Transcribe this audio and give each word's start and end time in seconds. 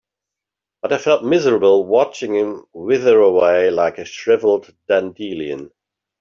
But 0.81 0.93
I 0.93 0.97
felt 0.97 1.23
miserable 1.23 1.85
watching 1.85 2.33
him 2.33 2.65
wither 2.73 3.19
away 3.19 3.69
like 3.69 3.99
a 3.99 4.05
shriveled 4.05 4.73
dandelion. 4.87 5.69